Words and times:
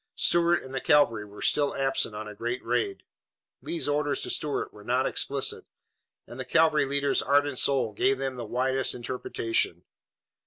Stuart 0.15 0.63
and 0.63 0.73
the 0.73 0.81
cavalry 0.81 1.25
were 1.25 1.43
still 1.43 1.75
absent 1.75 2.15
on 2.15 2.27
a 2.27 2.33
great 2.33 2.65
raid. 2.65 3.03
Lee's 3.61 3.87
orders 3.87 4.23
to 4.23 4.31
Stuart 4.31 4.73
were 4.73 4.83
not 4.83 5.05
explicit, 5.05 5.65
and 6.25 6.39
the 6.39 6.43
cavalry 6.43 6.87
leader's 6.87 7.21
ardent 7.21 7.59
soul 7.59 7.93
gave 7.93 8.15
to 8.15 8.21
them 8.21 8.35
the 8.35 8.43
widest 8.43 8.95
interpretation. 8.95 9.83